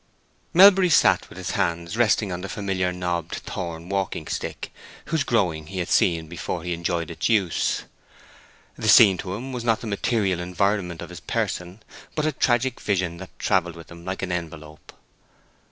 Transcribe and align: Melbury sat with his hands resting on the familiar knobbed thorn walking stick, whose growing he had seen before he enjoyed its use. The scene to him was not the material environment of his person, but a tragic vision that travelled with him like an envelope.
Melbury 0.51 0.89
sat 0.89 1.29
with 1.29 1.37
his 1.37 1.51
hands 1.51 1.95
resting 1.95 2.31
on 2.31 2.41
the 2.41 2.49
familiar 2.49 2.91
knobbed 2.91 3.35
thorn 3.35 3.87
walking 3.87 4.25
stick, 4.25 4.73
whose 5.05 5.23
growing 5.23 5.67
he 5.67 5.77
had 5.77 5.89
seen 5.89 6.25
before 6.25 6.63
he 6.63 6.73
enjoyed 6.73 7.11
its 7.11 7.29
use. 7.29 7.83
The 8.75 8.87
scene 8.89 9.19
to 9.19 9.35
him 9.35 9.53
was 9.53 9.63
not 9.63 9.81
the 9.81 9.85
material 9.85 10.39
environment 10.39 11.03
of 11.03 11.11
his 11.11 11.19
person, 11.19 11.83
but 12.15 12.25
a 12.25 12.31
tragic 12.31 12.79
vision 12.81 13.17
that 13.17 13.37
travelled 13.37 13.75
with 13.75 13.91
him 13.91 14.03
like 14.03 14.23
an 14.23 14.31
envelope. 14.31 14.91